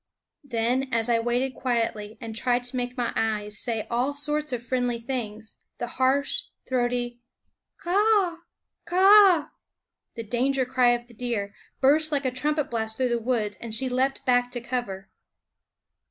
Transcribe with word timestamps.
Then, 0.43 0.89
as 0.91 1.09
I 1.09 1.19
waited 1.19 1.53
quietly 1.53 2.17
and 2.19 2.35
tried 2.35 2.63
to 2.63 2.75
make 2.75 2.97
my 2.97 3.13
eyes 3.15 3.59
say 3.59 3.85
all 3.87 4.15
sorts 4.15 4.51
of 4.51 4.63
friendly 4.65 4.99
things, 4.99 5.57
the 5.77 5.85
harsh, 5.85 6.45
throaty 6.67 7.19
K 7.83 7.91
a 7.91 7.93
a 7.93 7.97
a 7.97 8.33
h! 8.33 8.39
k 8.89 8.95
a 8.97 8.99
a 8.99 9.01
a 9.01 9.39
h! 9.41 9.45
the 10.15 10.23
danger 10.23 10.65
cry 10.65 10.89
of 10.93 11.05
the 11.05 11.13
deer, 11.13 11.53
burst 11.81 12.11
like 12.11 12.25
a 12.25 12.31
trumpet 12.31 12.71
blast 12.71 12.97
through 12.97 13.09
the 13.09 13.19
woods, 13.19 13.57
and 13.57 13.75
she 13.75 13.89
leaped 13.89 14.25
back 14.25 14.49
to 14.53 14.59
cover. 14.59 15.07